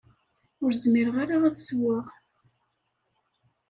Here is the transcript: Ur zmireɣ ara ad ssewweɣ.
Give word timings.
Ur 0.63 0.71
zmireɣ 0.83 1.15
ara 1.23 1.35
ad 1.47 1.55
ssewweɣ. 1.59 2.05